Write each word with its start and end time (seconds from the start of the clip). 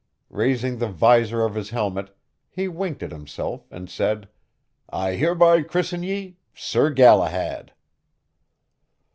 Raising 0.31 0.79
the 0.79 0.87
visor 0.87 1.45
of 1.45 1.53
his 1.53 1.69
helmet, 1.69 2.17
he 2.49 2.67
winked 2.67 3.03
at 3.03 3.11
himself 3.11 3.67
and 3.71 3.87
said, 3.87 4.27
"I 4.89 5.13
hereby 5.13 5.61
christen 5.61 6.01
ye 6.01 6.37
'Sir 6.55 6.89
Galahad'." 6.89 7.71